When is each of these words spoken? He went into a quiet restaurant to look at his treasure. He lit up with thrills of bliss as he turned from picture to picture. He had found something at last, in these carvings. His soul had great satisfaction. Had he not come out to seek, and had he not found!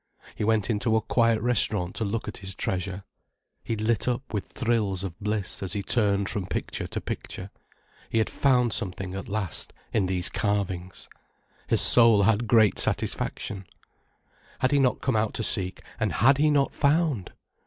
He 0.33 0.43
went 0.43 0.67
into 0.71 0.95
a 0.95 1.01
quiet 1.01 1.39
restaurant 1.43 1.93
to 1.97 2.03
look 2.03 2.27
at 2.27 2.37
his 2.37 2.55
treasure. 2.55 3.03
He 3.63 3.75
lit 3.75 4.07
up 4.07 4.33
with 4.33 4.47
thrills 4.47 5.03
of 5.03 5.13
bliss 5.19 5.61
as 5.61 5.73
he 5.73 5.83
turned 5.83 6.27
from 6.27 6.47
picture 6.47 6.87
to 6.87 6.99
picture. 6.99 7.51
He 8.09 8.17
had 8.17 8.27
found 8.27 8.73
something 8.73 9.13
at 9.13 9.29
last, 9.29 9.73
in 9.93 10.07
these 10.07 10.27
carvings. 10.27 11.07
His 11.67 11.81
soul 11.81 12.23
had 12.23 12.47
great 12.47 12.79
satisfaction. 12.79 13.67
Had 14.57 14.71
he 14.71 14.79
not 14.79 15.01
come 15.01 15.15
out 15.15 15.35
to 15.35 15.43
seek, 15.43 15.81
and 15.99 16.13
had 16.13 16.39
he 16.39 16.49
not 16.49 16.73
found! 16.73 17.31